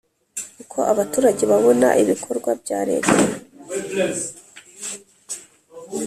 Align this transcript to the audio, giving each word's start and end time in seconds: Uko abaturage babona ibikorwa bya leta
Uko 0.61 0.79
abaturage 0.91 1.43
babona 1.51 1.87
ibikorwa 2.01 2.49
bya 2.61 2.79
leta 2.89 3.15